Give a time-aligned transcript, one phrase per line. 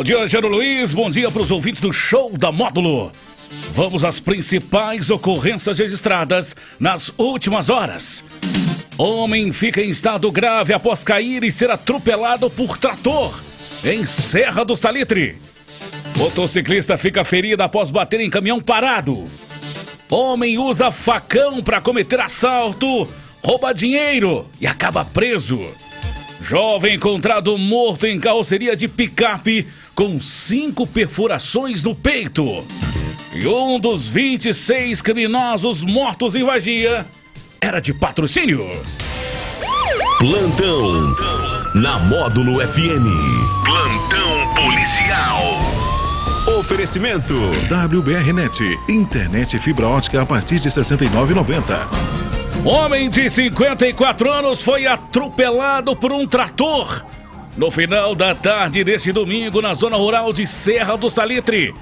[0.00, 0.94] Bom dia, Angelo Luiz.
[0.94, 3.12] Bom dia para os ouvintes do show da Módulo.
[3.74, 8.24] Vamos às principais ocorrências registradas nas últimas horas.
[8.96, 13.38] Homem fica em estado grave após cair e ser atropelado por trator
[13.84, 15.36] em Serra do Salitre.
[16.16, 19.28] Motociclista fica ferido após bater em caminhão parado.
[20.08, 23.06] Homem usa facão para cometer assalto,
[23.44, 25.60] rouba dinheiro e acaba preso.
[26.40, 29.66] Jovem encontrado morto em carroceria de picape
[30.00, 32.42] com cinco perfurações no peito.
[33.34, 37.04] E um dos 26 criminosos mortos em Vagia
[37.60, 38.66] era de patrocínio.
[40.18, 41.14] Plantão
[41.74, 43.04] na Módulo FM.
[43.62, 45.38] Plantão policial.
[46.58, 47.34] Oferecimento
[47.68, 51.76] WBRnet, internet fibra ótica a partir de 69,90.
[52.64, 57.04] Homem de 54 anos foi atropelado por um trator
[57.56, 61.74] no final da tarde deste domingo na zona rural de Serra do Salitre.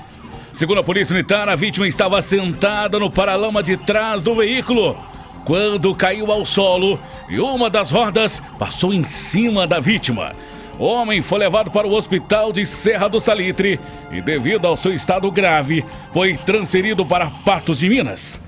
[0.51, 4.97] Segundo a Polícia Militar, a vítima estava sentada no paralama de trás do veículo
[5.45, 6.99] quando caiu ao solo
[7.29, 10.35] e uma das rodas passou em cima da vítima.
[10.79, 13.81] O homem foi levado para o hospital de Serra do Salitre
[14.13, 18.41] e, devido ao seu estado grave, foi transferido para Patos de Minas.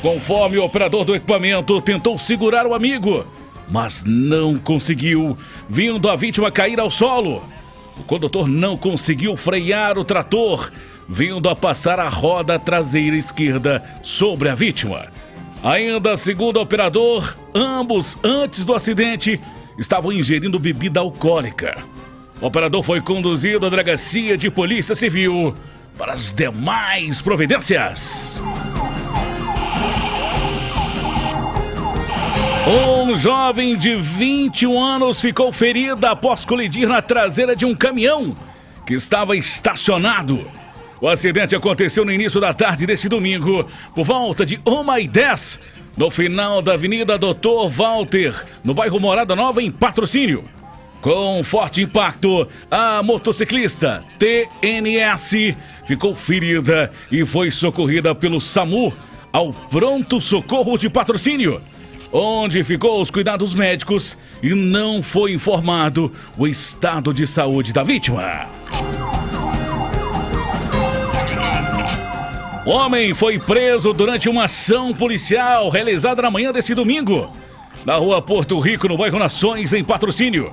[0.00, 3.26] Conforme o operador do equipamento tentou segurar o amigo,
[3.70, 5.36] mas não conseguiu,
[5.68, 7.44] vindo a vítima cair ao solo.
[7.96, 10.70] O condutor não conseguiu frear o trator,
[11.08, 15.08] vindo a passar a roda traseira esquerda sobre a vítima.
[15.62, 19.38] Ainda segundo o operador, ambos, antes do acidente,
[19.78, 21.78] estavam ingerindo bebida alcoólica.
[22.40, 25.54] O operador foi conduzido à delegacia de polícia civil
[25.98, 28.42] para as demais providências.
[32.70, 38.36] Um jovem de 21 anos ficou ferido após colidir na traseira de um caminhão
[38.86, 40.48] que estava estacionado.
[41.00, 45.60] O acidente aconteceu no início da tarde deste domingo, por volta de 1 e 10,
[45.96, 50.44] no final da Avenida Doutor Walter, no bairro Morada Nova, em patrocínio.
[51.00, 55.56] Com forte impacto, a motociclista TNS
[55.86, 58.94] ficou ferida e foi socorrida pelo SAMU
[59.32, 61.60] ao pronto socorro de patrocínio
[62.12, 68.48] onde ficou os cuidados médicos e não foi informado o estado de saúde da vítima.
[72.66, 77.34] Homem foi preso durante uma ação policial realizada na manhã desse domingo,
[77.84, 80.52] na rua Porto Rico, no bairro Nações, em patrocínio.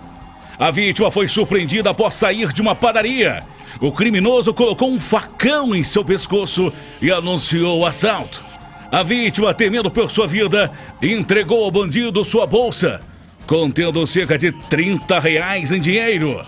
[0.57, 3.43] A vítima foi surpreendida após sair de uma padaria.
[3.79, 8.46] O criminoso colocou um facão em seu pescoço e anunciou o assalto.
[8.91, 10.71] A vítima, temendo por sua vida,
[11.01, 13.01] entregou ao bandido sua bolsa,
[13.45, 16.43] contendo cerca de 30 reais em dinheiro.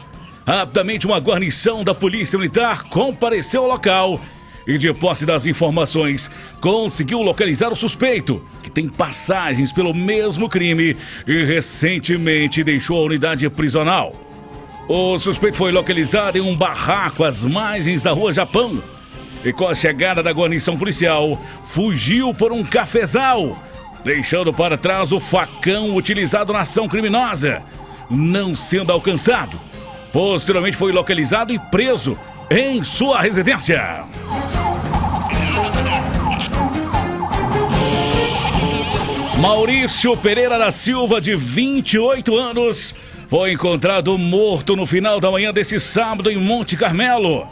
[0.48, 4.22] Rapidamente, uma guarnição da Polícia Militar compareceu ao local
[4.66, 10.96] e, de posse das informações, conseguiu localizar o suspeito, que tem passagens pelo mesmo crime
[11.28, 14.16] e recentemente deixou a unidade prisional.
[14.88, 18.82] O suspeito foi localizado em um barraco às margens da rua Japão
[19.44, 23.58] e com a chegada da guarnição policial, fugiu por um cafezal,
[24.04, 27.62] deixando para trás o facão utilizado na ação criminosa,
[28.10, 29.60] não sendo alcançado.
[30.12, 32.18] Posteriormente foi localizado e preso
[32.50, 34.04] em sua residência.
[39.40, 42.94] Maurício Pereira da Silva, de 28 anos,
[43.30, 47.48] foi encontrado morto no final da manhã desse sábado em Monte Carmelo.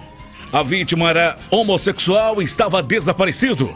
[0.52, 3.74] A vítima era homossexual e estava desaparecido.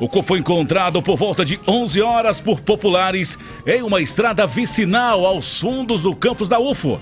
[0.00, 5.24] O corpo foi encontrado por volta de 11 horas por populares em uma estrada vicinal
[5.24, 7.00] aos fundos do campus da UFO.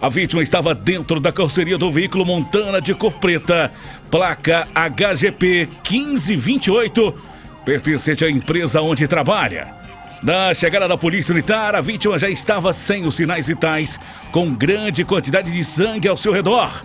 [0.00, 3.70] A vítima estava dentro da carroceria do veículo Montana de cor preta,
[4.10, 7.14] placa HGP 1528,
[7.64, 9.74] pertencente à empresa onde trabalha.
[10.22, 13.98] Na chegada da polícia militar, a vítima já estava sem os sinais vitais,
[14.30, 16.82] com grande quantidade de sangue ao seu redor.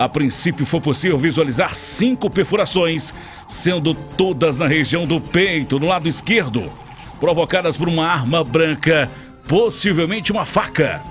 [0.00, 3.12] A princípio foi possível visualizar cinco perfurações,
[3.46, 6.72] sendo todas na região do peito, no lado esquerdo,
[7.20, 9.10] provocadas por uma arma branca,
[9.46, 11.02] possivelmente uma faca.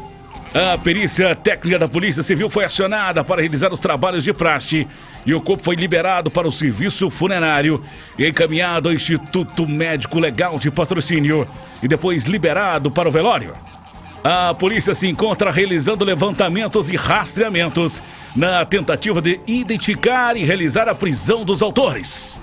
[0.55, 4.87] A perícia técnica da Polícia Civil foi acionada para realizar os trabalhos de praxe
[5.23, 7.83] e o corpo foi liberado para o serviço funerário
[8.17, 11.47] e encaminhado ao Instituto Médico Legal de Patrocínio
[11.83, 13.53] e depois liberado para o velório.
[14.23, 18.01] A polícia se encontra realizando levantamentos e rastreamentos
[18.35, 22.39] na tentativa de identificar e realizar a prisão dos autores.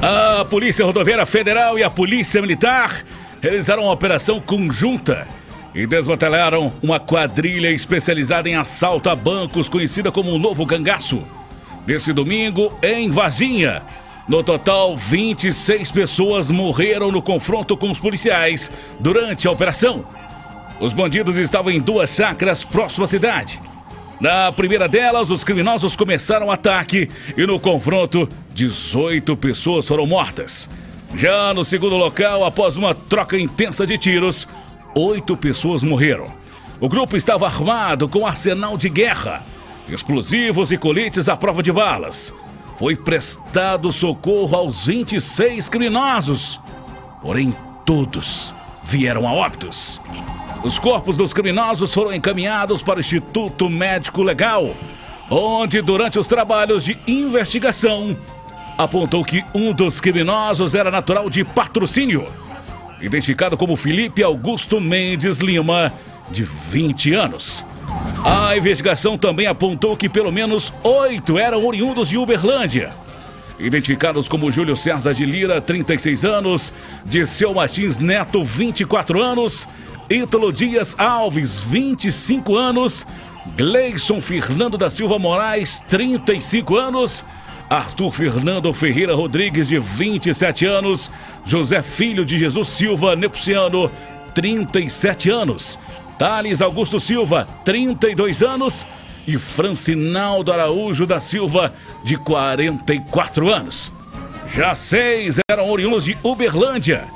[0.00, 3.04] A Polícia Rodoviária Federal e a Polícia Militar
[3.40, 5.26] realizaram uma operação conjunta
[5.74, 11.22] e desmantelaram uma quadrilha especializada em assalto a bancos, conhecida como o Novo Cangaço.
[11.86, 13.82] Nesse domingo, em Varginha,
[14.26, 20.04] no total, 26 pessoas morreram no confronto com os policiais durante a operação.
[20.80, 23.60] Os bandidos estavam em duas chacras próximas à cidade.
[24.18, 30.70] Na primeira delas, os criminosos começaram o ataque e no confronto, 18 pessoas foram mortas.
[31.14, 34.48] Já no segundo local, após uma troca intensa de tiros,
[34.94, 36.32] oito pessoas morreram.
[36.80, 39.44] O grupo estava armado com arsenal de guerra,
[39.88, 42.32] explosivos e coletes à prova de balas.
[42.76, 46.60] Foi prestado socorro aos 26 criminosos,
[47.22, 47.54] porém
[47.84, 50.00] todos vieram a óbitos.
[50.64, 54.74] Os corpos dos criminosos foram encaminhados para o Instituto Médico Legal,
[55.30, 58.16] onde, durante os trabalhos de investigação,
[58.76, 62.26] apontou que um dos criminosos era natural de patrocínio,
[63.00, 65.92] identificado como Felipe Augusto Mendes Lima,
[66.30, 67.64] de 20 anos.
[68.24, 72.92] A investigação também apontou que pelo menos oito eram oriundos de Uberlândia.
[73.58, 76.72] Identificados como Júlio César de Lira, 36 anos,
[77.04, 79.68] Disseu Martins Neto, 24 anos,
[80.08, 83.06] Ítalo Dias Alves, 25 anos.
[83.58, 87.22] Gleison Fernando da Silva Moraes, 35 anos.
[87.68, 91.10] Arthur Fernando Ferreira Rodrigues, de 27 anos.
[91.44, 93.90] José Filho de Jesus Silva Nepciano,
[94.34, 95.78] 37 anos.
[96.18, 98.86] Thales Augusto Silva, 32 anos.
[99.26, 101.72] E Francinaldo Araújo da Silva,
[102.04, 103.90] de 44 anos.
[104.52, 107.08] Já seis eram oriundos de Uberlândia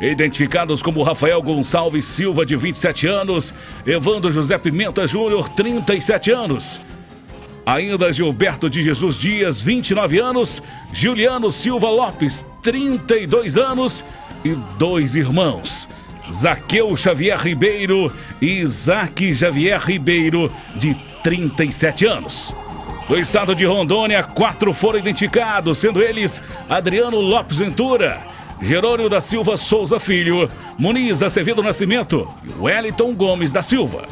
[0.00, 3.54] identificados como Rafael Gonçalves Silva, de 27 anos,
[3.86, 6.80] Evandro José Pimenta Júnior, 37 anos.
[7.66, 10.62] Ainda Gilberto de Jesus Dias, 29 anos,
[10.92, 14.04] Juliano Silva Lopes, 32 anos
[14.44, 15.88] e dois irmãos.
[16.32, 22.54] Zaqueu Xavier Ribeiro e Isaac Xavier Ribeiro, de 37 anos.
[23.08, 28.20] Do estado de Rondônia, quatro foram identificados, sendo eles Adriano Lopes Ventura,
[28.60, 34.06] Jerônimo da Silva Souza Filho, Muniz Acevedo Nascimento e Wellington Gomes da Silva.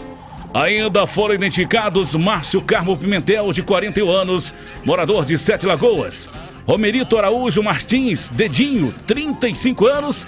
[0.54, 4.54] Ainda foram identificados Márcio Carmo Pimentel, de 41 anos,
[4.84, 6.30] morador de Sete Lagoas.
[6.66, 10.26] Romerito Araújo Martins, Dedinho, 35 anos,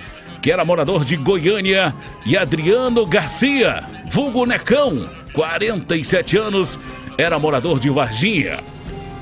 [0.49, 1.95] que era morador de Goiânia.
[2.25, 6.81] E Adriano Garcia, vulgo Necão, 47 anos,
[7.19, 8.61] era morador de Varginha.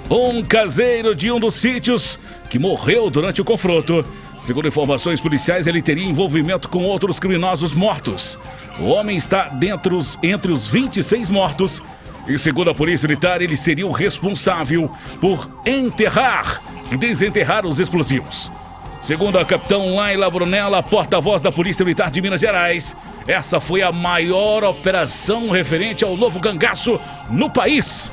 [0.08, 2.16] Um caseiro de um dos sítios
[2.48, 4.04] que morreu durante o confronto
[4.40, 8.38] Segundo informações policiais, ele teria envolvimento com outros criminosos mortos.
[8.78, 11.82] O homem está dentro entre os 26 mortos
[12.28, 14.88] e, segundo a Polícia Militar, ele seria o responsável
[15.20, 16.62] por enterrar
[16.92, 18.52] e desenterrar os explosivos.
[19.00, 22.96] Segundo a capitão Laila Brunella, porta-voz da Polícia Militar de Minas Gerais,
[23.26, 26.98] essa foi a maior operação referente ao novo cangaço
[27.30, 28.12] no país.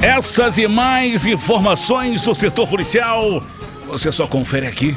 [0.00, 3.42] Essas e mais informações do setor policial,
[3.86, 4.96] você só confere aqui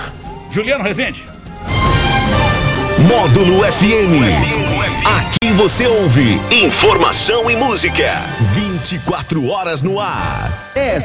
[0.50, 1.22] Juliano Rezende.
[2.98, 4.96] Módulo FM.
[5.04, 8.14] Aqui você ouve informação e música.
[8.54, 10.72] 24 horas no ar.
[10.74, 10.98] É